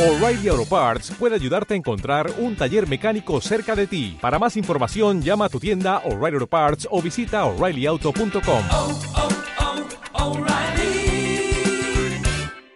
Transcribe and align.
O'Reilly 0.00 0.48
Auto 0.48 0.64
Parts 0.64 1.10
puede 1.18 1.34
ayudarte 1.34 1.74
a 1.74 1.76
encontrar 1.76 2.32
un 2.38 2.56
taller 2.56 2.88
mecánico 2.88 3.38
cerca 3.42 3.76
de 3.76 3.86
ti. 3.86 4.16
Para 4.18 4.38
más 4.38 4.56
información, 4.56 5.20
llama 5.20 5.44
a 5.44 5.48
tu 5.50 5.60
tienda 5.60 5.98
O'Reilly 6.06 6.36
Auto 6.36 6.46
Parts 6.46 6.88
o 6.90 7.02
visita 7.02 7.44
oreillyauto.com. 7.44 8.64
oh, 8.72 9.00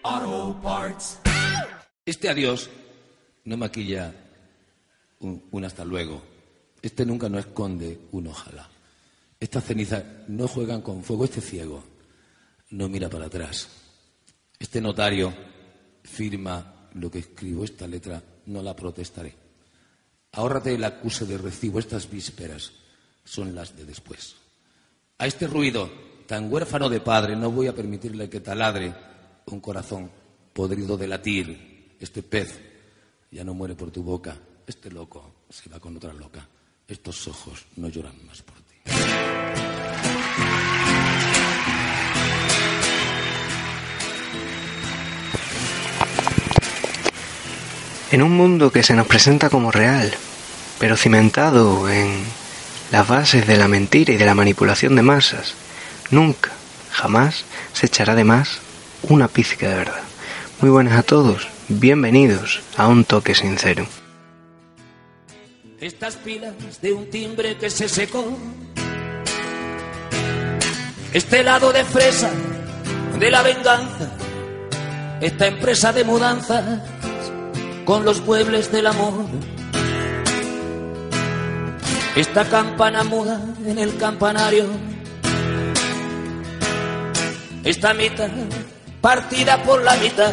oh, 0.02 0.60
Parts. 0.62 1.18
Este 2.04 2.29
adiós 2.29 2.69
no 3.47 3.56
maquilla 3.56 4.13
un, 5.21 5.45
un 5.51 5.65
hasta 5.65 5.83
luego. 5.83 6.21
Este 6.83 7.06
nunca 7.06 7.31
no 7.31 7.38
esconde 7.38 8.01
un 8.13 8.27
ojalá. 8.27 8.69
Estas 9.41 9.65
cenizas 9.65 10.04
no 10.29 10.47
juegan 10.47 10.83
con 10.83 11.03
fuego. 11.03 11.25
Este 11.25 11.41
ciego 11.41 11.83
no 12.69 12.87
mira 12.91 13.09
para 13.09 13.25
atrás. 13.25 13.67
Este 14.59 14.83
notario 14.83 15.33
firma 16.02 16.73
lo 16.95 17.11
que 17.11 17.20
escribo. 17.20 17.65
Esta 17.65 17.87
letra 17.87 18.23
no 18.47 18.62
la 18.62 18.74
protestaré. 18.74 19.34
Ahórrate 20.32 20.74
el 20.74 20.84
acuse 20.84 21.27
de 21.27 21.38
recibo. 21.38 21.78
Estas 21.78 22.10
vísperas 22.10 22.73
son 23.24 23.55
las 23.55 23.77
de 23.77 23.84
después. 23.84 24.37
A 25.18 25.27
este 25.27 25.46
ruido 25.46 25.91
tan 26.27 26.52
huérfano 26.52 26.88
de 26.88 27.01
padre 27.01 27.37
no 27.37 27.51
voy 27.51 27.66
a 27.66 27.74
permitirle 27.74 28.28
que 28.28 28.41
taladre 28.41 28.95
un 29.46 29.60
corazón 29.60 30.10
podrido 30.52 30.96
de 30.96 31.09
latir. 31.09 31.96
Este 32.01 32.23
pez 32.23 32.59
ya 33.30 33.45
no 33.45 33.54
muere 33.54 33.74
por 33.74 33.90
tu 33.90 34.02
boca. 34.02 34.37
Este 34.66 34.90
loco 34.90 35.45
se 35.48 35.68
va 35.68 35.79
con 35.79 35.96
otra 35.96 36.12
loca. 36.12 36.48
Estos 36.87 37.29
ojos 37.29 37.66
no 37.76 37.88
lloran 37.88 38.24
más 38.26 38.42
por 38.42 38.56
ti. 38.56 39.73
En 48.14 48.23
un 48.23 48.30
mundo 48.30 48.70
que 48.70 48.84
se 48.84 48.95
nos 48.95 49.09
presenta 49.09 49.50
como 49.50 49.73
real, 49.73 50.09
pero 50.79 50.96
cimentado 50.96 51.90
en 51.90 52.23
las 52.93 53.09
bases 53.09 53.45
de 53.45 53.57
la 53.57 53.66
mentira 53.66 54.12
y 54.12 54.16
de 54.16 54.24
la 54.24 54.37
manipulación 54.37 54.95
de 54.95 55.02
masas, 55.02 55.54
nunca, 56.12 56.52
jamás 56.92 57.45
se 57.73 57.87
echará 57.87 58.15
de 58.15 58.23
más 58.23 58.60
una 59.02 59.26
pizca 59.26 59.68
de 59.68 59.74
verdad. 59.74 60.02
Muy 60.60 60.70
buenas 60.70 60.96
a 60.96 61.02
todos, 61.02 61.48
bienvenidos 61.66 62.62
a 62.76 62.87
un 62.87 63.04
toque 63.04 63.35
sincero. 63.35 63.85
Estas 65.81 66.15
pilas 66.15 66.55
de 66.81 66.92
un 66.92 67.11
timbre 67.11 67.57
que 67.57 67.69
se 67.69 67.89
secó. 67.89 68.39
Este 71.12 71.42
lado 71.42 71.73
de 71.73 71.85
fresa 71.85 72.31
de 73.19 73.29
la 73.33 73.42
venganza. 73.42 74.17
Esta 75.20 75.48
empresa 75.48 75.92
de 75.92 76.05
mudanzas 76.05 76.94
con 77.85 78.05
los 78.05 78.21
muebles 78.23 78.71
del 78.73 78.87
amor. 78.87 79.27
Esta 82.17 82.45
campana 82.45 83.03
muda 83.05 83.41
en 83.67 83.79
el 83.79 83.97
campanario. 83.97 84.67
Esta 87.65 87.95
mitad 87.95 88.29
partida 89.01 89.63
por 89.63 89.83
la 89.83 89.97
mitad. 89.97 90.33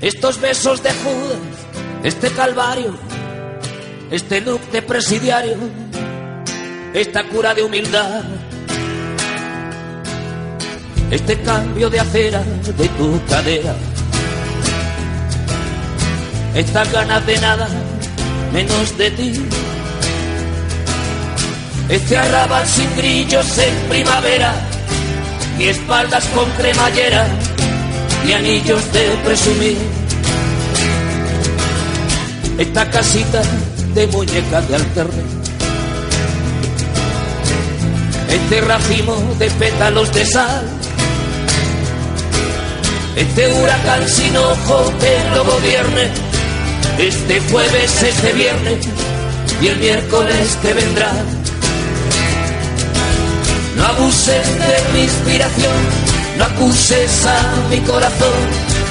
Estos 0.00 0.40
besos 0.40 0.82
de 0.82 0.90
Judas, 0.90 1.38
este 2.02 2.30
calvario, 2.30 2.98
este 4.10 4.40
look 4.40 4.60
presidiario, 4.86 5.56
esta 6.92 7.24
cura 7.28 7.54
de 7.54 7.62
humildad, 7.62 8.24
este 11.10 11.40
cambio 11.42 11.88
de 11.88 12.00
acera 12.00 12.42
de 12.42 12.88
tu 12.90 13.20
cadera, 13.28 13.74
estas 16.56 16.90
ganas 16.90 17.26
de 17.26 17.36
nada 17.38 17.68
menos 18.52 18.96
de 18.96 19.10
ti, 19.10 19.32
este 21.90 22.16
arrabal 22.16 22.66
sin 22.66 22.96
grillos 22.96 23.58
en 23.58 23.74
primavera, 23.90 24.54
ni 25.58 25.64
espaldas 25.64 26.24
con 26.34 26.48
cremallera, 26.52 27.26
ni 28.24 28.32
anillos 28.32 28.80
de 28.92 29.08
presumir. 29.24 29.76
Esta 32.58 32.90
casita 32.90 33.42
de 33.94 34.06
muñecas 34.06 34.66
de 34.68 34.76
alterne. 34.76 35.22
Este 38.30 38.60
racimo 38.62 39.14
de 39.38 39.50
pétalos 39.50 40.12
de 40.14 40.24
sal. 40.24 40.66
Este 43.14 43.52
huracán 43.52 44.08
sin 44.08 44.36
ojo 44.36 44.92
que 44.98 45.36
lo 45.36 45.44
gobierne. 45.44 46.25
Este 46.98 47.40
jueves, 47.50 48.02
este 48.02 48.32
viernes 48.32 48.86
y 49.60 49.66
el 49.66 49.76
miércoles 49.76 50.58
que 50.62 50.72
vendrá. 50.72 51.12
No 53.76 53.84
abuses 53.84 54.46
de 54.58 54.92
mi 54.94 55.02
inspiración, 55.02 55.74
no 56.38 56.44
acuses 56.44 57.26
a 57.26 57.68
mi 57.68 57.80
corazón, 57.80 58.38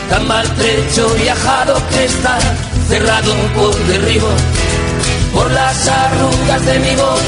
tan 0.09 0.27
maltrecho 0.27 1.15
y 1.23 1.27
ajado 1.29 1.81
que 1.89 2.05
está, 2.05 2.37
cerrado 2.87 3.33
por 3.55 3.75
derribo. 3.87 4.29
Por 5.33 5.49
las 5.51 5.87
arrugas 5.87 6.65
de 6.65 6.79
mi 6.79 6.95
voz 6.95 7.21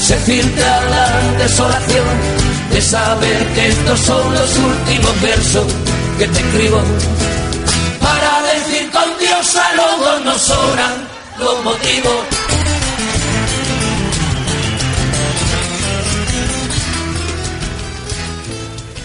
se 0.00 0.16
filtra 0.16 0.80
la 0.88 1.44
desolación 1.44 2.06
de 2.72 2.80
saber 2.80 3.46
que 3.54 3.68
estos 3.68 4.00
son 4.00 4.34
los 4.34 4.56
últimos 4.56 5.20
versos 5.20 5.66
que 6.18 6.26
te 6.26 6.40
escribo. 6.40 6.80
Para 9.54 9.54
decir 9.54 9.54
con 9.54 9.54
Dios 9.54 9.56
a 9.56 9.74
luego 9.74 10.24
no 10.24 10.38
sobran 10.38 11.08
los 11.38 11.64
motivos. 11.64 12.26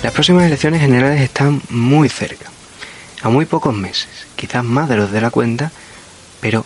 Las 0.01 0.13
próximas 0.13 0.45
elecciones 0.45 0.81
generales 0.81 1.21
están 1.21 1.61
muy 1.69 2.09
cerca, 2.09 2.49
a 3.21 3.29
muy 3.29 3.45
pocos 3.45 3.73
meses, 3.75 4.07
quizás 4.35 4.63
más 4.63 4.89
de 4.89 4.97
los 4.97 5.11
de 5.11 5.21
la 5.21 5.29
cuenta, 5.29 5.71
pero 6.39 6.65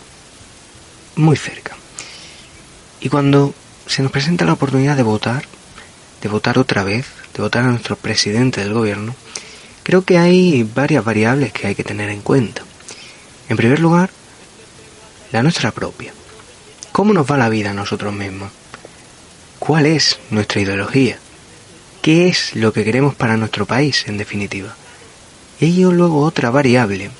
muy 1.16 1.36
cerca. 1.36 1.76
Y 3.00 3.10
cuando 3.10 3.54
se 3.86 4.02
nos 4.02 4.10
presenta 4.10 4.46
la 4.46 4.54
oportunidad 4.54 4.96
de 4.96 5.02
votar, 5.02 5.44
de 6.22 6.28
votar 6.28 6.58
otra 6.58 6.82
vez, 6.82 7.06
de 7.34 7.42
votar 7.42 7.64
a 7.64 7.68
nuestro 7.68 7.96
presidente 7.96 8.62
del 8.62 8.72
gobierno, 8.72 9.14
creo 9.82 10.02
que 10.02 10.16
hay 10.16 10.62
varias 10.62 11.04
variables 11.04 11.52
que 11.52 11.66
hay 11.66 11.74
que 11.74 11.84
tener 11.84 12.08
en 12.08 12.22
cuenta. 12.22 12.65
En 13.48 13.56
primer 13.56 13.78
lugar, 13.78 14.10
la 15.32 15.42
nuestra 15.42 15.70
propia. 15.70 16.12
¿Cómo 16.92 17.12
nos 17.12 17.30
va 17.30 17.36
la 17.36 17.48
vida 17.48 17.70
a 17.70 17.74
nosotros 17.74 18.12
mismos? 18.12 18.50
¿Cuál 19.58 19.86
es 19.86 20.18
nuestra 20.30 20.60
ideología? 20.60 21.18
¿Qué 22.02 22.28
es 22.28 22.56
lo 22.56 22.72
que 22.72 22.84
queremos 22.84 23.14
para 23.14 23.36
nuestro 23.36 23.66
país, 23.66 24.04
en 24.08 24.18
definitiva? 24.18 24.74
Y 25.60 25.66
ello 25.66 25.92
luego 25.92 26.22
otra 26.22 26.50
variable, 26.50 27.10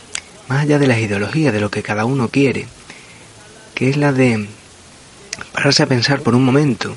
más 0.48 0.62
allá 0.62 0.78
de 0.78 0.86
las 0.86 0.98
ideologías, 0.98 1.52
de 1.52 1.60
lo 1.60 1.70
que 1.70 1.82
cada 1.82 2.04
uno 2.04 2.28
quiere, 2.28 2.66
que 3.74 3.90
es 3.90 3.96
la 3.96 4.12
de 4.12 4.48
pararse 5.52 5.82
a 5.82 5.86
pensar 5.86 6.20
por 6.20 6.34
un 6.34 6.44
momento 6.44 6.96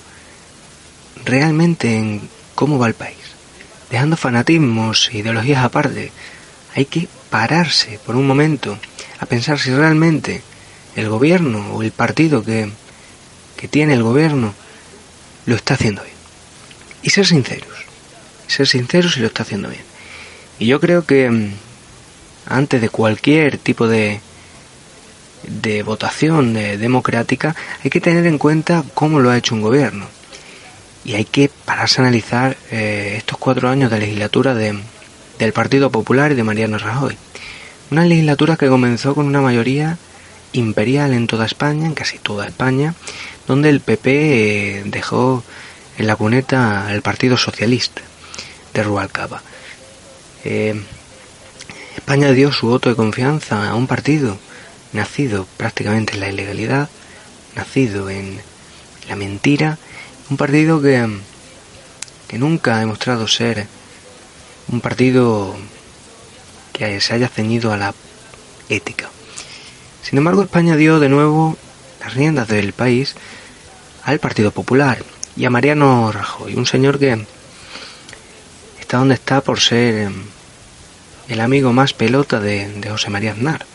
realmente 1.25 1.97
en 1.97 2.29
cómo 2.55 2.79
va 2.79 2.87
el 2.87 2.93
país. 2.93 3.17
Dejando 3.89 4.17
fanatismos 4.17 5.09
e 5.11 5.19
ideologías 5.19 5.63
aparte, 5.63 6.11
hay 6.75 6.85
que 6.85 7.07
pararse 7.29 7.99
por 8.05 8.15
un 8.15 8.27
momento 8.27 8.77
a 9.19 9.25
pensar 9.25 9.59
si 9.59 9.71
realmente 9.71 10.41
el 10.95 11.09
gobierno 11.09 11.73
o 11.73 11.83
el 11.83 11.91
partido 11.91 12.43
que, 12.43 12.69
que 13.57 13.67
tiene 13.67 13.93
el 13.93 14.03
gobierno 14.03 14.53
lo 15.45 15.55
está 15.55 15.73
haciendo 15.73 16.03
bien. 16.03 16.15
Y 17.01 17.09
ser 17.09 17.25
sinceros, 17.25 17.67
ser 18.47 18.67
sinceros 18.67 19.13
si 19.13 19.19
lo 19.19 19.27
está 19.27 19.43
haciendo 19.43 19.69
bien. 19.69 19.83
Y 20.57 20.67
yo 20.67 20.79
creo 20.79 21.05
que 21.05 21.29
mm, 21.29 21.53
antes 22.47 22.81
de 22.81 22.89
cualquier 22.89 23.57
tipo 23.57 23.87
de, 23.87 24.21
de 25.43 25.83
votación 25.83 26.53
de 26.53 26.77
democrática 26.77 27.55
hay 27.83 27.89
que 27.89 28.01
tener 28.01 28.25
en 28.25 28.37
cuenta 28.37 28.83
cómo 28.93 29.19
lo 29.19 29.29
ha 29.29 29.37
hecho 29.37 29.55
un 29.55 29.61
gobierno. 29.61 30.07
Y 31.05 31.15
hay 31.15 31.25
que 31.25 31.49
pararse 31.65 32.01
a 32.01 32.03
analizar 32.03 32.57
eh, 32.71 33.15
estos 33.17 33.37
cuatro 33.37 33.69
años 33.69 33.89
de 33.89 33.99
legislatura 33.99 34.53
de, 34.53 34.77
del 35.39 35.53
Partido 35.53 35.89
Popular 35.89 36.31
y 36.31 36.35
de 36.35 36.43
Mariano 36.43 36.77
Rajoy. 36.77 37.17
Una 37.91 38.05
legislatura 38.05 38.55
que 38.55 38.67
comenzó 38.67 39.15
con 39.15 39.25
una 39.25 39.41
mayoría 39.41 39.97
imperial 40.53 41.11
en 41.13 41.25
toda 41.25 41.47
España, 41.47 41.87
en 41.87 41.95
casi 41.95 42.19
toda 42.19 42.45
España, 42.45 42.93
donde 43.47 43.69
el 43.69 43.79
PP 43.79 44.09
eh, 44.11 44.83
dejó 44.85 45.43
en 45.97 46.05
la 46.05 46.15
cuneta 46.15 46.87
al 46.87 47.01
Partido 47.01 47.35
Socialista 47.35 48.01
de 48.75 48.83
Rubalcaba. 48.83 49.41
Eh, 50.45 50.79
España 51.95 52.31
dio 52.31 52.51
su 52.51 52.67
voto 52.67 52.89
de 52.89 52.95
confianza 52.95 53.69
a 53.69 53.75
un 53.75 53.87
partido 53.87 54.37
nacido 54.93 55.47
prácticamente 55.57 56.13
en 56.13 56.19
la 56.19 56.29
ilegalidad, 56.29 56.89
nacido 57.55 58.11
en 58.11 58.39
la 59.07 59.15
mentira, 59.15 59.79
un 60.29 60.37
partido 60.37 60.79
que, 60.79 61.07
que 62.27 62.37
nunca 62.37 62.75
ha 62.75 62.79
demostrado 62.81 63.27
ser 63.27 63.65
un 64.67 64.79
partido 64.79 65.55
se 66.79 67.13
haya 67.13 67.27
ceñido 67.27 67.73
a 67.73 67.77
la 67.77 67.93
ética. 68.69 69.09
Sin 70.01 70.17
embargo, 70.17 70.41
España 70.41 70.75
dio 70.75 70.99
de 70.99 71.09
nuevo 71.09 71.57
las 71.99 72.13
riendas 72.13 72.47
del 72.47 72.73
país 72.73 73.15
al 74.03 74.19
Partido 74.19 74.51
Popular 74.51 75.03
y 75.35 75.45
a 75.45 75.49
Mariano 75.49 76.11
Rajoy, 76.11 76.55
un 76.55 76.65
señor 76.65 76.99
que 76.99 77.25
está 78.79 78.97
donde 78.97 79.15
está 79.15 79.41
por 79.41 79.59
ser 79.59 79.95
em, 79.95 80.13
el 81.27 81.41
amigo 81.41 81.73
más 81.73 81.93
pelota 81.93 82.39
de, 82.39 82.69
de 82.79 82.89
José 82.89 83.09
María 83.09 83.33
Aznar. 83.33 83.65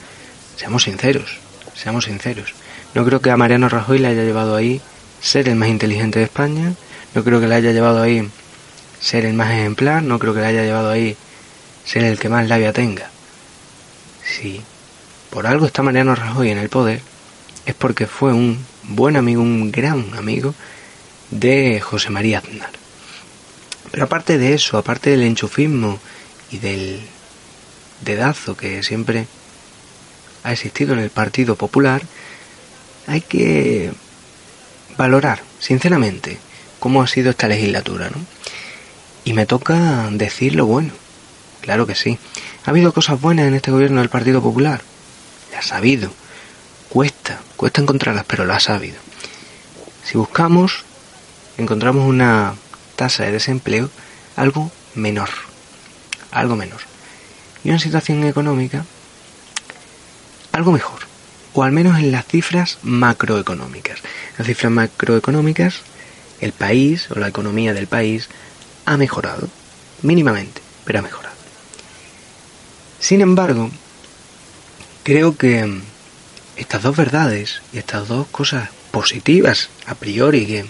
Seamos 0.56 0.84
sinceros, 0.84 1.38
seamos 1.74 2.06
sinceros. 2.06 2.54
No 2.94 3.04
creo 3.04 3.20
que 3.20 3.30
a 3.30 3.36
Mariano 3.36 3.68
Rajoy 3.68 3.98
le 3.98 4.08
haya 4.08 4.24
llevado 4.24 4.56
ahí 4.56 4.80
ser 5.20 5.48
el 5.48 5.56
más 5.56 5.68
inteligente 5.68 6.18
de 6.18 6.24
España, 6.24 6.74
no 7.14 7.22
creo 7.22 7.40
que 7.40 7.48
le 7.48 7.54
haya 7.54 7.72
llevado 7.72 8.02
ahí 8.02 8.28
ser 9.00 9.24
el 9.26 9.34
más 9.34 9.50
ejemplar, 9.52 10.02
no 10.02 10.18
creo 10.18 10.34
que 10.34 10.40
le 10.40 10.46
haya 10.46 10.62
llevado 10.62 10.90
ahí 10.90 11.16
ser 11.84 12.04
el 12.04 12.18
que 12.18 12.28
más 12.28 12.48
labia 12.48 12.72
tenga. 12.72 13.10
Si 14.24 14.60
por 15.30 15.46
algo 15.46 15.66
está 15.66 15.82
Mariano 15.82 16.14
Rajoy 16.14 16.50
en 16.50 16.58
el 16.58 16.68
poder, 16.68 17.00
es 17.66 17.74
porque 17.74 18.06
fue 18.06 18.32
un 18.32 18.64
buen 18.84 19.16
amigo, 19.16 19.42
un 19.42 19.72
gran 19.72 20.14
amigo 20.14 20.54
de 21.30 21.80
José 21.80 22.10
María 22.10 22.38
Aznar. 22.38 22.70
Pero 23.90 24.04
aparte 24.04 24.38
de 24.38 24.54
eso, 24.54 24.78
aparte 24.78 25.10
del 25.10 25.22
enchufismo 25.22 25.98
y 26.50 26.58
del 26.58 27.00
dedazo 28.02 28.56
que 28.56 28.82
siempre 28.82 29.26
ha 30.42 30.52
existido 30.52 30.92
en 30.92 31.00
el 31.00 31.10
Partido 31.10 31.56
Popular, 31.56 32.02
hay 33.06 33.20
que 33.20 33.92
valorar, 34.96 35.42
sinceramente, 35.58 36.38
cómo 36.78 37.02
ha 37.02 37.06
sido 37.06 37.30
esta 37.30 37.48
legislatura, 37.48 38.10
¿no? 38.10 38.24
Y 39.24 39.32
me 39.32 39.46
toca 39.46 40.08
decir 40.12 40.54
lo 40.54 40.66
bueno. 40.66 40.92
Claro 41.64 41.86
que 41.86 41.94
sí. 41.94 42.18
Ha 42.66 42.70
habido 42.70 42.92
cosas 42.92 43.18
buenas 43.18 43.46
en 43.46 43.54
este 43.54 43.70
gobierno 43.70 44.00
del 44.00 44.10
Partido 44.10 44.42
Popular. 44.42 44.82
La 45.50 45.60
ha 45.60 45.62
sabido. 45.62 46.12
Cuesta, 46.90 47.40
cuesta 47.56 47.80
encontrarlas, 47.80 48.26
pero 48.26 48.44
la 48.44 48.56
ha 48.56 48.60
sabido. 48.60 48.96
Si 50.04 50.18
buscamos, 50.18 50.84
encontramos 51.56 52.06
una 52.06 52.52
tasa 52.96 53.24
de 53.24 53.32
desempleo 53.32 53.88
algo 54.36 54.70
menor. 54.94 55.30
Algo 56.32 56.54
menor. 56.54 56.80
Y 57.64 57.70
una 57.70 57.78
situación 57.78 58.24
económica 58.24 58.84
algo 60.52 60.70
mejor 60.70 61.00
o 61.54 61.62
al 61.62 61.72
menos 61.72 61.98
en 61.98 62.12
las 62.12 62.26
cifras 62.26 62.76
macroeconómicas. 62.82 64.00
Las 64.36 64.46
cifras 64.46 64.70
macroeconómicas, 64.70 65.80
el 66.42 66.52
país 66.52 67.10
o 67.10 67.18
la 67.18 67.28
economía 67.28 67.72
del 67.72 67.86
país 67.86 68.28
ha 68.84 68.98
mejorado, 68.98 69.48
mínimamente, 70.02 70.60
pero 70.84 70.98
ha 70.98 71.02
mejorado. 71.02 71.33
Sin 73.04 73.20
embargo, 73.20 73.70
creo 75.02 75.36
que 75.36 75.78
estas 76.56 76.82
dos 76.82 76.96
verdades 76.96 77.60
y 77.74 77.76
estas 77.76 78.08
dos 78.08 78.26
cosas 78.28 78.70
positivas 78.92 79.68
a 79.84 79.94
priori 79.94 80.46
que 80.46 80.64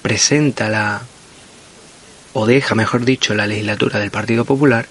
presenta 0.00 0.70
la 0.70 1.02
o 2.32 2.46
deja, 2.46 2.74
mejor 2.74 3.04
dicho, 3.04 3.34
la 3.34 3.46
legislatura 3.46 3.98
del 3.98 4.10
Partido 4.10 4.46
Popular, 4.46 4.88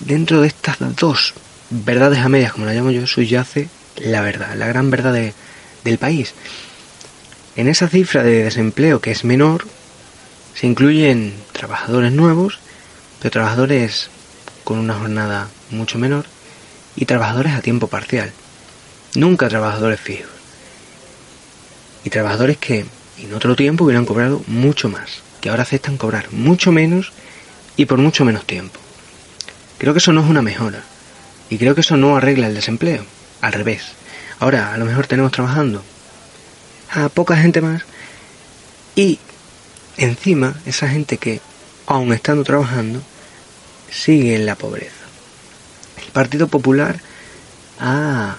dentro 0.00 0.42
de 0.42 0.48
estas 0.48 0.76
dos 0.94 1.32
verdades 1.70 2.18
a 2.18 2.28
medias, 2.28 2.52
como 2.52 2.66
la 2.66 2.74
llamo 2.74 2.90
yo, 2.90 3.06
subyace 3.06 3.70
la 3.96 4.20
verdad, 4.20 4.54
la 4.56 4.66
gran 4.66 4.90
verdad 4.90 5.14
del 5.84 5.98
país. 5.98 6.34
En 7.56 7.66
esa 7.66 7.88
cifra 7.88 8.22
de 8.22 8.44
desempleo 8.44 9.00
que 9.00 9.12
es 9.12 9.24
menor, 9.24 9.64
se 10.54 10.66
incluyen 10.66 11.32
trabajadores 11.52 12.12
nuevos, 12.12 12.58
pero 13.20 13.30
trabajadores 13.30 14.10
con 14.64 14.78
una 14.78 14.94
jornada 14.94 15.48
mucho 15.70 15.98
menor 15.98 16.26
y 16.96 17.04
trabajadores 17.04 17.54
a 17.54 17.62
tiempo 17.62 17.86
parcial. 17.86 18.32
Nunca 19.14 19.48
trabajadores 19.48 20.00
fijos. 20.00 20.30
Y 22.04 22.10
trabajadores 22.10 22.56
que 22.58 22.86
en 23.18 23.34
otro 23.34 23.54
tiempo 23.56 23.84
hubieran 23.84 24.06
cobrado 24.06 24.42
mucho 24.46 24.88
más, 24.88 25.22
que 25.40 25.50
ahora 25.50 25.62
aceptan 25.62 25.96
cobrar 25.96 26.32
mucho 26.32 26.72
menos 26.72 27.12
y 27.76 27.86
por 27.86 27.98
mucho 27.98 28.24
menos 28.24 28.46
tiempo. 28.46 28.80
Creo 29.78 29.92
que 29.92 29.98
eso 29.98 30.12
no 30.12 30.22
es 30.22 30.30
una 30.30 30.42
mejora. 30.42 30.82
Y 31.50 31.58
creo 31.58 31.74
que 31.74 31.82
eso 31.82 31.96
no 31.96 32.16
arregla 32.16 32.46
el 32.46 32.54
desempleo. 32.54 33.04
Al 33.40 33.52
revés. 33.52 33.92
Ahora, 34.38 34.72
a 34.72 34.78
lo 34.78 34.84
mejor 34.84 35.06
tenemos 35.06 35.32
trabajando 35.32 35.82
a 36.90 37.08
poca 37.08 37.36
gente 37.36 37.60
más 37.60 37.82
y 38.94 39.18
encima 39.96 40.54
esa 40.66 40.88
gente 40.88 41.16
que, 41.16 41.40
aun 41.86 42.12
estando 42.12 42.44
trabajando, 42.44 43.02
sigue 43.92 44.34
en 44.34 44.46
la 44.46 44.56
pobreza. 44.56 45.04
El 46.04 46.10
Partido 46.12 46.48
Popular 46.48 46.98
ha 47.78 48.36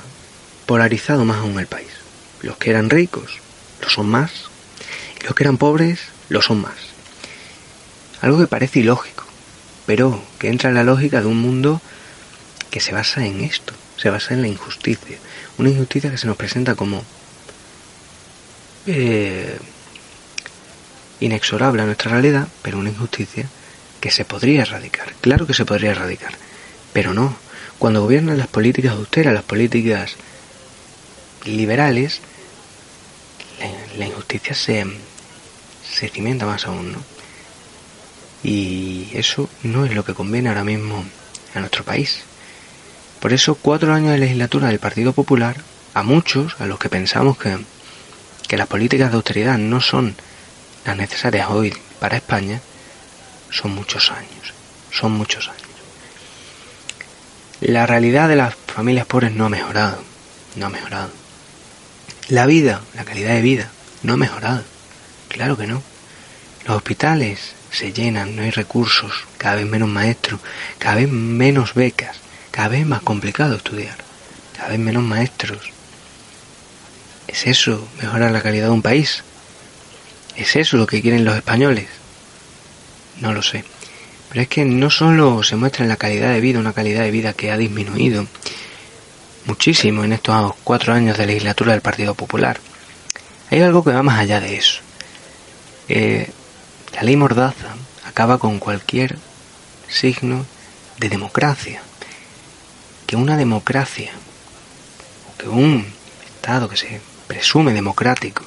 polarizado 0.65 1.23
más 1.25 1.37
aún 1.37 1.59
el 1.59 1.67
país. 1.67 1.89
Los 2.41 2.57
que 2.57 2.71
eran 2.71 2.89
ricos 2.89 3.39
lo 3.81 3.89
son 3.89 4.09
más 4.09 4.31
y 5.21 5.25
los 5.25 5.35
que 5.35 5.43
eran 5.43 5.57
pobres 5.57 5.99
lo 6.29 6.41
son 6.41 6.61
más. 6.61 6.75
Algo 8.21 8.39
que 8.39 8.47
parece 8.47 8.79
ilógico, 8.79 9.25
pero 9.85 10.23
que 10.39 10.49
entra 10.49 10.69
en 10.69 10.75
la 10.75 10.83
lógica 10.83 11.21
de 11.21 11.27
un 11.27 11.37
mundo 11.37 11.81
que 12.71 12.79
se 12.79 12.93
basa 12.93 13.25
en 13.25 13.41
esto, 13.41 13.73
se 13.97 14.09
basa 14.09 14.33
en 14.33 14.41
la 14.41 14.47
injusticia. 14.47 15.17
Una 15.57 15.69
injusticia 15.69 16.09
que 16.09 16.17
se 16.17 16.27
nos 16.27 16.37
presenta 16.37 16.75
como 16.75 17.03
eh, 18.87 19.57
inexorable 21.19 21.81
a 21.81 21.85
nuestra 21.85 22.11
realidad, 22.11 22.47
pero 22.61 22.79
una 22.79 22.89
injusticia 22.89 23.47
que 24.03 24.11
se 24.11 24.25
podría 24.25 24.63
erradicar. 24.63 25.13
Claro 25.21 25.47
que 25.47 25.53
se 25.53 25.63
podría 25.63 25.91
erradicar, 25.91 26.33
pero 26.91 27.13
no. 27.13 27.37
Cuando 27.79 28.01
gobiernan 28.01 28.37
las 28.37 28.49
políticas 28.49 28.91
austeras, 28.91 29.33
las 29.33 29.45
políticas 29.45 30.17
liberales, 31.45 32.19
la, 33.97 34.05
injusticia 34.05 34.53
se, 34.55 34.85
se 35.89 36.09
cimienta 36.09 36.45
más 36.45 36.67
aún, 36.67 36.91
¿no? 36.91 36.99
Y 38.43 39.07
eso 39.13 39.49
no 39.63 39.85
es 39.85 39.93
lo 39.95 40.03
que 40.03 40.13
conviene 40.13 40.49
ahora 40.49 40.65
mismo 40.65 41.05
a 41.55 41.61
nuestro 41.61 41.85
país. 41.85 42.23
Por 43.21 43.31
eso, 43.31 43.55
cuatro 43.55 43.93
años 43.93 44.11
de 44.11 44.17
legislatura 44.17 44.67
del 44.67 44.79
Partido 44.79 45.13
Popular, 45.13 45.55
a 45.93 46.03
muchos, 46.03 46.59
a 46.59 46.65
los 46.65 46.77
que 46.77 46.89
pensamos 46.89 47.37
que, 47.37 47.57
que 48.49 48.57
las 48.57 48.67
políticas 48.67 49.11
de 49.11 49.15
austeridad 49.15 49.57
no 49.57 49.79
son 49.79 50.13
las 50.83 50.97
necesarias 50.97 51.47
hoy 51.49 51.73
para 52.01 52.17
España, 52.17 52.59
son 53.53 53.75
muchos 53.75 54.11
años, 54.11 54.53
son 54.91 55.11
muchos 55.11 55.47
años. 55.47 55.61
La 57.61 57.85
realidad 57.85 58.27
de 58.27 58.35
las 58.35 58.55
familias 58.55 59.05
pobres 59.05 59.31
no 59.31 59.45
ha 59.45 59.49
mejorado, 59.49 60.03
no 60.55 60.65
ha 60.65 60.69
mejorado. 60.69 61.09
La 62.29 62.45
vida, 62.45 62.81
la 62.95 63.05
calidad 63.05 63.33
de 63.35 63.41
vida, 63.41 63.69
no 64.01 64.13
ha 64.13 64.17
mejorado, 64.17 64.63
claro 65.29 65.55
que 65.55 65.67
no. 65.67 65.81
Los 66.65 66.77
hospitales 66.77 67.53
se 67.71 67.93
llenan, 67.93 68.35
no 68.35 68.41
hay 68.41 68.51
recursos, 68.51 69.11
cada 69.37 69.55
vez 69.55 69.65
menos 69.65 69.89
maestros, 69.89 70.39
cada 70.79 70.95
vez 70.95 71.09
menos 71.09 71.73
becas, 71.73 72.17
cada 72.51 72.69
vez 72.69 72.85
más 72.85 73.01
complicado 73.01 73.55
estudiar, 73.55 73.97
cada 74.57 74.69
vez 74.69 74.79
menos 74.79 75.03
maestros. 75.03 75.71
¿Es 77.27 77.47
eso 77.47 77.87
mejorar 78.01 78.31
la 78.31 78.41
calidad 78.41 78.67
de 78.67 78.71
un 78.71 78.81
país? 78.81 79.23
¿Es 80.35 80.55
eso 80.55 80.77
lo 80.77 80.87
que 80.87 81.01
quieren 81.01 81.25
los 81.25 81.35
españoles? 81.35 81.87
No 83.19 83.33
lo 83.33 83.41
sé. 83.41 83.63
Pero 84.29 84.41
es 84.41 84.47
que 84.47 84.65
no 84.65 84.89
solo 84.89 85.43
se 85.43 85.55
muestra 85.55 85.83
en 85.83 85.89
la 85.89 85.95
calidad 85.95 86.31
de 86.33 86.41
vida, 86.41 86.59
una 86.59 86.73
calidad 86.73 87.01
de 87.01 87.11
vida 87.11 87.33
que 87.33 87.51
ha 87.51 87.57
disminuido 87.57 88.25
muchísimo 89.45 90.03
en 90.03 90.13
estos 90.13 90.53
cuatro 90.63 90.93
años 90.93 91.17
de 91.17 91.27
legislatura 91.27 91.73
del 91.73 91.81
Partido 91.81 92.15
Popular. 92.15 92.59
Hay 93.51 93.61
algo 93.61 93.83
que 93.83 93.91
va 93.91 94.03
más 94.03 94.19
allá 94.19 94.39
de 94.39 94.55
eso. 94.55 94.81
Eh, 95.89 96.29
la 96.95 97.03
ley 97.03 97.15
Mordaza 97.15 97.75
acaba 98.05 98.39
con 98.39 98.59
cualquier 98.59 99.17
signo 99.87 100.45
de 100.97 101.09
democracia 101.09 101.81
que 103.05 103.15
una 103.15 103.37
democracia, 103.37 104.11
o 105.29 105.37
que 105.37 105.47
un 105.47 105.85
Estado 106.35 106.67
que 106.67 106.77
se 106.77 107.01
presume 107.27 107.73
democrático, 107.73 108.43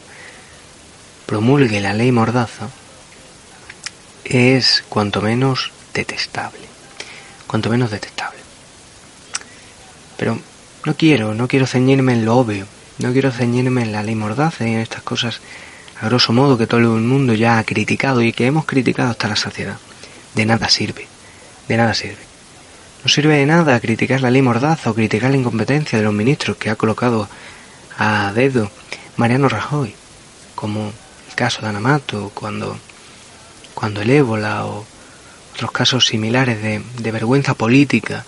promulgue 1.24 1.80
la 1.80 1.94
ley 1.94 2.12
mordaza, 2.12 2.68
es 4.28 4.84
cuanto 4.88 5.20
menos 5.22 5.72
detestable. 5.94 6.60
Cuanto 7.46 7.70
menos 7.70 7.90
detestable. 7.90 8.40
Pero 10.16 10.38
no 10.84 10.94
quiero, 10.96 11.34
no 11.34 11.48
quiero 11.48 11.66
ceñirme 11.66 12.12
en 12.12 12.24
lo 12.24 12.36
obvio, 12.36 12.66
no 12.98 13.12
quiero 13.12 13.30
ceñirme 13.30 13.82
en 13.82 13.92
la 13.92 14.02
ley 14.02 14.14
mordaza 14.14 14.66
y 14.66 14.72
en 14.72 14.80
estas 14.80 15.02
cosas 15.02 15.40
a 16.00 16.06
grosso 16.06 16.32
modo 16.32 16.58
que 16.58 16.66
todo 16.66 16.80
el 16.80 17.02
mundo 17.02 17.34
ya 17.34 17.58
ha 17.58 17.64
criticado 17.64 18.22
y 18.22 18.32
que 18.32 18.46
hemos 18.46 18.66
criticado 18.66 19.10
hasta 19.10 19.28
la 19.28 19.36
saciedad. 19.36 19.78
De 20.34 20.44
nada 20.44 20.68
sirve, 20.68 21.06
de 21.68 21.76
nada 21.76 21.94
sirve. 21.94 22.24
No 23.02 23.08
sirve 23.08 23.36
de 23.36 23.46
nada 23.46 23.78
criticar 23.80 24.20
la 24.20 24.30
ley 24.30 24.42
mordaza 24.42 24.90
o 24.90 24.94
criticar 24.94 25.30
la 25.30 25.36
incompetencia 25.36 25.98
de 25.98 26.04
los 26.04 26.12
ministros 26.12 26.56
que 26.56 26.70
ha 26.70 26.76
colocado 26.76 27.28
a 27.98 28.32
dedo 28.34 28.70
Mariano 29.16 29.48
Rajoy, 29.48 29.94
como 30.54 30.92
el 31.28 31.34
caso 31.34 31.62
de 31.62 31.68
Anamato, 31.68 32.30
cuando, 32.34 32.78
cuando 33.76 34.00
el 34.00 34.08
ébola 34.10 34.64
o, 34.64 34.84
otros 35.54 35.70
casos 35.70 36.06
similares 36.06 36.60
de, 36.62 37.10
vergüenza 37.12 37.54
política. 37.54 38.24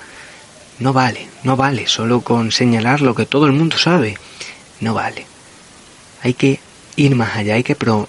No 0.79 0.93
vale, 0.93 1.27
no 1.43 1.57
vale 1.57 1.87
solo 1.89 2.21
con 2.21 2.53
señalar 2.53 3.01
lo 3.01 3.15
que 3.15 3.27
todo 3.27 3.47
el 3.47 3.53
mundo 3.53 3.77
sabe. 3.79 4.17
No 4.81 4.95
vale. 4.95 5.27
Hay 6.23 6.35
que 6.35 6.61
ir 6.97 7.17
más 7.17 7.35
allá, 7.37 7.55
hay 7.55 7.65
que 7.65 7.75
pro- 7.75 8.09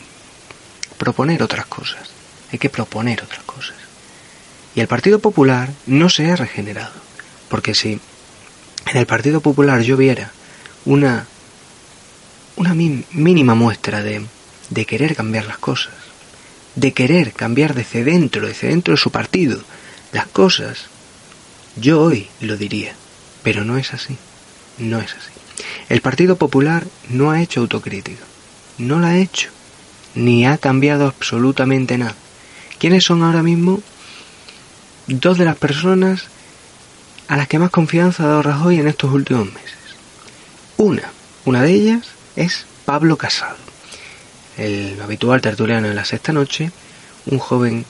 proponer 0.97 1.41
otras 1.41 1.65
cosas. 1.65 2.09
Hay 2.51 2.59
que 2.59 2.69
proponer 2.69 3.23
otras 3.23 3.43
cosas. 3.43 3.75
Y 4.75 4.81
el 4.81 4.87
Partido 4.87 5.19
Popular 5.19 5.69
no 5.87 6.09
se 6.09 6.29
ha 6.31 6.35
regenerado. 6.35 6.93
Porque 7.49 7.73
si 7.73 7.99
en 8.85 8.97
el 8.97 9.05
Partido 9.05 9.41
Popular 9.41 9.81
yo 9.81 9.97
viera 9.97 10.31
una, 10.85 11.25
una 12.55 12.73
mínima 12.73 13.55
muestra 13.55 14.01
de, 14.01 14.25
de 14.69 14.85
querer 14.85 15.15
cambiar 15.15 15.45
las 15.45 15.57
cosas, 15.57 15.93
de 16.79 16.93
querer 16.93 17.33
cambiar 17.33 17.73
desde 17.73 18.03
dentro, 18.03 18.47
desde 18.47 18.69
dentro 18.69 18.93
de 18.93 18.97
su 18.97 19.11
partido, 19.11 19.59
las 20.13 20.27
cosas, 20.27 20.85
yo 21.75 22.01
hoy 22.01 22.27
lo 22.39 22.57
diría. 22.57 22.93
Pero 23.43 23.63
no 23.63 23.77
es 23.77 23.93
así. 23.93 24.17
No 24.77 24.99
es 24.99 25.13
así. 25.13 25.31
El 25.89 26.01
Partido 26.01 26.37
Popular 26.37 26.85
no 27.09 27.31
ha 27.31 27.41
hecho 27.41 27.61
autocrítica. 27.61 28.23
No 28.77 28.99
la 28.99 29.09
ha 29.09 29.17
hecho. 29.17 29.49
Ni 30.15 30.45
ha 30.45 30.57
cambiado 30.57 31.05
absolutamente 31.05 31.97
nada. 31.97 32.15
¿Quiénes 32.79 33.03
son 33.03 33.23
ahora 33.23 33.43
mismo 33.43 33.81
dos 35.07 35.37
de 35.37 35.45
las 35.45 35.57
personas 35.57 36.25
a 37.27 37.35
las 37.37 37.47
que 37.47 37.59
más 37.59 37.71
confianza 37.71 38.23
ha 38.23 38.27
dado 38.27 38.41
Rajoy 38.41 38.79
en 38.79 38.87
estos 38.87 39.11
últimos 39.11 39.47
meses? 39.47 39.77
Una, 40.77 41.11
una 41.45 41.61
de 41.61 41.73
ellas 41.73 42.07
es 42.35 42.65
Pablo 42.85 43.17
Casado, 43.17 43.57
el 44.59 44.99
habitual 45.01 45.41
tertuliano 45.41 45.87
de 45.87 45.93
la 45.93 46.05
sexta 46.05 46.33
noche, 46.33 46.71
un 47.25 47.39
joven 47.39 47.85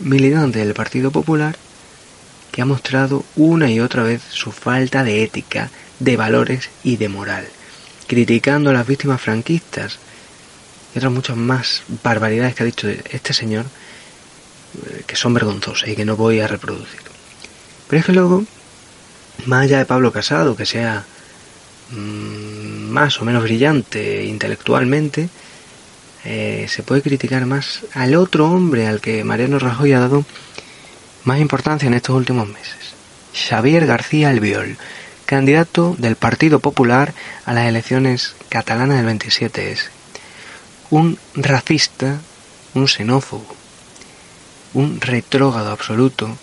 militante 0.00 0.58
del 0.58 0.74
Partido 0.74 1.10
Popular 1.10 1.56
que 2.50 2.60
ha 2.60 2.66
mostrado 2.66 3.24
una 3.36 3.70
y 3.70 3.80
otra 3.80 4.02
vez 4.02 4.22
su 4.28 4.52
falta 4.52 5.02
de 5.02 5.22
ética, 5.22 5.70
de 5.98 6.16
valores 6.16 6.68
y 6.84 6.96
de 6.96 7.08
moral, 7.08 7.46
criticando 8.06 8.70
a 8.70 8.72
las 8.74 8.86
víctimas 8.86 9.20
franquistas 9.20 9.98
y 10.94 10.98
otras 10.98 11.12
muchas 11.12 11.36
más 11.36 11.82
barbaridades 12.02 12.54
que 12.54 12.62
ha 12.62 12.66
dicho 12.66 12.88
este 12.88 13.32
señor 13.32 13.64
eh, 13.64 15.04
que 15.06 15.16
son 15.16 15.32
vergonzosas 15.32 15.88
y 15.88 15.96
que 15.96 16.04
no 16.04 16.16
voy 16.16 16.40
a 16.40 16.46
reproducir. 16.46 17.00
Pero 17.88 18.00
es 18.00 18.06
que 18.06 18.12
luego, 18.12 18.44
más 19.46 19.64
allá 19.64 19.78
de 19.78 19.86
Pablo 19.86 20.12
Casado, 20.12 20.54
que 20.54 20.66
sea 20.66 21.04
mm, 21.90 22.90
más 22.90 23.20
o 23.20 23.24
menos 23.24 23.42
brillante 23.42 24.24
intelectualmente, 24.24 25.30
eh, 26.24 26.66
se 26.68 26.82
puede 26.82 27.02
criticar 27.02 27.46
más 27.46 27.80
al 27.94 28.14
otro 28.14 28.50
hombre 28.50 28.86
al 28.86 29.00
que 29.00 29.24
Mariano 29.24 29.58
Rajoy 29.58 29.92
ha 29.92 30.00
dado 30.00 30.24
más 31.24 31.40
importancia 31.40 31.86
en 31.86 31.94
estos 31.94 32.14
últimos 32.14 32.48
meses. 32.48 32.94
Xavier 33.34 33.86
García 33.86 34.28
Albiol, 34.30 34.76
candidato 35.26 35.96
del 35.98 36.16
Partido 36.16 36.60
Popular 36.60 37.14
a 37.44 37.52
las 37.52 37.66
elecciones 37.66 38.34
catalanas 38.48 39.02
del 39.02 39.18
27S. 39.18 39.88
Un 40.90 41.18
racista, 41.34 42.20
un 42.74 42.86
xenófobo, 42.86 43.46
un 44.74 45.00
retrógrado 45.00 45.70
absoluto 45.70 46.36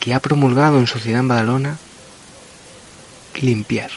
que 0.00 0.14
ha 0.14 0.20
promulgado 0.20 0.78
en 0.78 0.86
su 0.86 0.98
ciudad 0.98 1.20
en 1.20 1.28
Badalona 1.28 1.78
limpiar, 3.40 3.90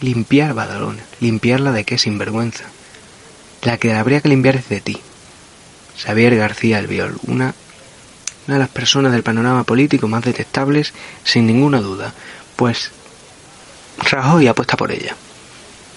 limpiar 0.00 0.54
Badalona, 0.54 1.02
limpiarla 1.20 1.72
de 1.72 1.84
qué 1.84 1.98
sinvergüenza. 1.98 2.64
La 3.62 3.78
que 3.78 3.92
habría 3.92 4.20
que 4.20 4.28
limpiar 4.28 4.56
es 4.56 4.68
de 4.68 4.80
ti. 4.80 5.00
Xavier 5.98 6.36
García 6.36 6.78
Albiol, 6.78 7.18
una 7.26 7.54
una 8.46 8.56
de 8.56 8.60
las 8.64 8.70
personas 8.70 9.12
del 9.12 9.22
panorama 9.22 9.62
político 9.62 10.08
más 10.08 10.24
detestables, 10.24 10.92
sin 11.22 11.46
ninguna 11.46 11.80
duda, 11.80 12.12
pues 12.56 12.90
Rajoy 13.98 14.48
apuesta 14.48 14.76
por 14.76 14.90
ella. 14.90 15.14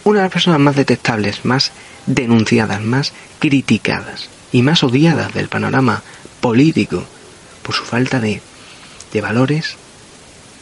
Una 0.03 0.19
de 0.19 0.25
las 0.25 0.33
personas 0.33 0.59
más 0.59 0.75
detestables, 0.75 1.45
más 1.45 1.71
denunciadas, 2.05 2.81
más 2.81 3.13
criticadas 3.39 4.29
y 4.51 4.61
más 4.61 4.83
odiadas 4.83 5.33
del 5.33 5.47
panorama 5.47 6.03
político 6.41 7.03
por 7.63 7.73
su 7.73 7.85
falta 7.85 8.19
de, 8.19 8.39
de 9.13 9.21
valores, 9.21 9.75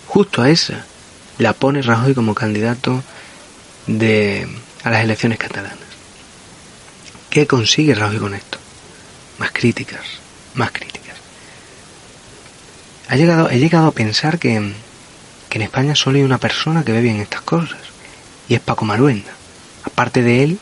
justo 0.07 0.43
a 0.43 0.49
esa 0.49 0.85
la 1.39 1.51
pone 1.51 1.81
Rajoy 1.81 2.13
como 2.13 2.35
candidato 2.35 3.03
de, 3.87 4.47
a 4.83 4.91
las 4.91 5.03
elecciones 5.03 5.39
catalanas. 5.39 5.90
¿Qué 7.31 7.47
consigue 7.47 7.95
Rajoy 7.95 8.17
con 8.17 8.33
esto? 8.33 8.57
Más 9.37 9.51
críticas, 9.51 10.01
más 10.53 10.69
críticas. 10.71 11.15
He 13.09 13.57
llegado 13.57 13.87
a 13.87 13.91
pensar 13.93 14.37
que, 14.37 14.73
que 15.47 15.57
en 15.57 15.61
España 15.61 15.95
solo 15.95 16.17
hay 16.17 16.23
una 16.23 16.39
persona 16.39 16.83
que 16.83 16.91
ve 16.91 16.99
bien 16.99 17.21
estas 17.21 17.39
cosas, 17.39 17.79
y 18.49 18.55
es 18.55 18.59
Paco 18.59 18.83
Maruenda. 18.83 19.31
Aparte 19.85 20.21
de 20.23 20.43
él, 20.43 20.59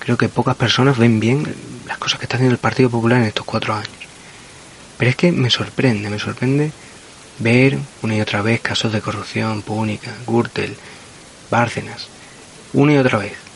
creo 0.00 0.18
que 0.18 0.28
pocas 0.28 0.56
personas 0.56 0.98
ven 0.98 1.20
bien 1.20 1.46
las 1.86 1.98
cosas 1.98 2.18
que 2.18 2.24
está 2.24 2.38
haciendo 2.38 2.54
el 2.54 2.60
Partido 2.60 2.90
Popular 2.90 3.20
en 3.20 3.28
estos 3.28 3.46
cuatro 3.46 3.74
años. 3.74 3.88
Pero 4.98 5.10
es 5.12 5.16
que 5.16 5.30
me 5.30 5.48
sorprende, 5.48 6.10
me 6.10 6.18
sorprende 6.18 6.72
ver 7.38 7.78
una 8.02 8.16
y 8.16 8.20
otra 8.20 8.42
vez 8.42 8.60
casos 8.60 8.92
de 8.92 9.00
corrupción 9.00 9.62
púnica, 9.62 10.10
Gürtel, 10.26 10.76
Bárcenas, 11.52 12.08
una 12.72 12.94
y 12.94 12.98
otra 12.98 13.18
vez. 13.18 13.49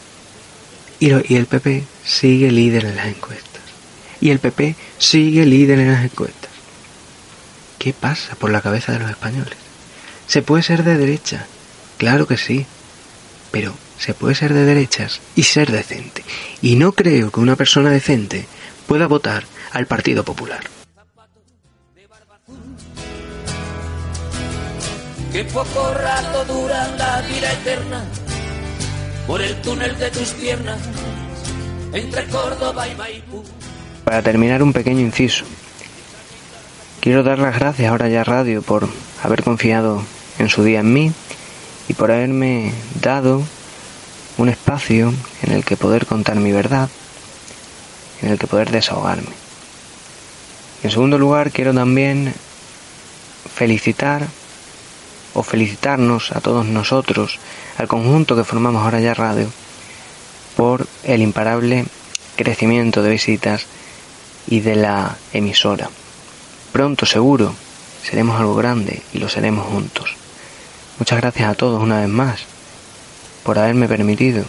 Y, 1.05 1.37
el 1.37 1.45
PP 1.45 1.85
sigue 2.03 2.51
líder 2.51 2.87
en 2.87 2.97
las 2.97 3.09
encuestas. 3.09 3.61
Y 4.23 4.31
el 4.31 4.39
PP 4.39 4.75
sigue 4.97 5.45
líder 5.45 5.79
en 5.79 5.93
las 5.93 6.03
encuestas. 6.03 6.51
¿Qué 7.79 7.93
pasa 7.93 8.37
por 8.37 8.51
la 8.51 8.63
cabeza 8.63 8.93
de 8.93 9.01
los 9.01 9.11
españoles? 9.11 9.59
¿Se 10.27 10.41
puede 10.41 10.63
ser 10.63 10.83
de 10.83 10.97
derecha? 10.97 11.47
Claro 11.99 12.27
que 12.27 12.39
sí. 12.39 12.65
Pero 13.51 13.75
se 13.99 14.15
puede 14.15 14.35
ser 14.35 14.55
de 14.55 14.65
derechas 14.65 15.21
y 15.37 15.43
ser 15.43 15.71
decente. 15.71 16.25
Y 16.63 16.77
no 16.77 16.93
creo 16.93 17.31
que 17.31 17.41
una 17.41 17.57
persona 17.57 17.91
decente 17.91 18.47
pueda 18.87 19.07
votar 19.07 19.45
al 19.73 19.85
Partido 19.85 20.25
Popular. 20.25 20.65
Poco 25.53 25.93
rato 25.93 26.45
dura 26.47 26.89
la 26.97 27.21
vida 27.21 27.53
eterna 27.53 28.09
por 29.27 29.41
el 29.41 29.61
túnel 29.63 29.97
de 29.99 30.11
tus 30.11 30.31
piernas 30.31 30.79
entre 31.93 32.25
Córdoba 32.27 32.89
y 32.89 32.95
Maipú. 32.95 33.43
Para 34.05 34.23
terminar, 34.23 34.63
un 34.63 34.73
pequeño 34.73 35.01
inciso. 35.01 35.45
Quiero 37.01 37.23
dar 37.23 37.39
las 37.39 37.59
gracias 37.59 37.91
ahora 37.91 38.09
ya 38.09 38.25
Radio 38.25 38.63
por 38.63 38.89
haber 39.23 39.43
confiado 39.43 40.03
en 40.39 40.49
su 40.49 40.65
día 40.65 40.81
en 40.81 40.93
mí 40.93 41.13
y 41.89 41.95
por 41.95 42.11
haberme 42.11 42.73
dado 43.01 43.43
un 44.37 44.49
espacio 44.49 45.13
en 45.43 45.53
el 45.53 45.65
que 45.65 45.77
poder 45.77 46.07
contar 46.07 46.37
mi 46.37 46.53
verdad, 46.53 46.89
en 48.23 48.31
el 48.31 48.39
que 48.39 48.47
poder 48.47 48.71
desahogarme. 48.71 49.29
En 50.83 50.91
segundo 50.91 51.19
lugar, 51.19 51.51
quiero 51.51 51.73
también 51.73 52.35
felicitar 53.55 54.27
o 55.35 55.43
felicitarnos 55.43 56.33
a 56.33 56.41
todos 56.41 56.65
nosotros, 56.67 57.39
al 57.77 57.89
conjunto 57.89 58.37
que 58.37 58.45
formamos 58.45 58.83
ahora 58.83 59.01
ya 59.01 59.15
Radio, 59.15 59.49
por 60.57 60.87
el 61.03 61.23
imparable 61.23 61.87
crecimiento 62.37 63.03
de 63.03 63.11
visitas 63.11 63.67
y 64.47 64.61
de 64.61 64.77
la 64.77 65.17
emisora. 65.33 65.91
Pronto, 66.73 67.07
seguro, 67.07 67.55
seremos 68.03 68.39
algo 68.39 68.55
grande 68.55 69.03
y 69.13 69.19
lo 69.19 69.29
seremos 69.29 69.67
juntos. 69.67 70.15
Muchas 70.99 71.21
gracias 71.21 71.49
a 71.49 71.55
todos 71.55 71.83
una 71.83 72.01
vez 72.01 72.09
más 72.09 72.41
por 73.43 73.59
haberme 73.59 73.89
permitido 73.89 74.45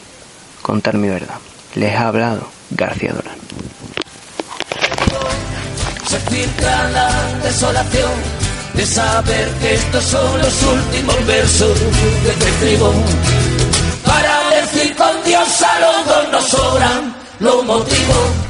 contar 0.62 0.98
mi 0.98 1.10
verdad. 1.10 1.38
Les 1.76 1.96
ha 1.96 2.08
hablado 2.08 2.48
García 2.72 3.14
Dorán. 3.14 3.38
De 8.76 8.86
saber 8.86 9.50
que 9.62 9.74
estos 9.76 10.04
son 10.04 10.42
los 10.42 10.64
últimos 10.64 11.26
versos 11.26 11.78
que 12.24 12.32
te 12.32 12.50
escribo. 12.50 12.94
Para 14.06 14.50
decir 14.50 14.96
con 14.96 15.24
Dios 15.24 15.62
a 15.62 15.80
los 15.80 16.06
dos 16.06 16.32
nos 16.32 16.44
sobran 16.50 17.16
los 17.40 17.66
motivos 17.66 18.45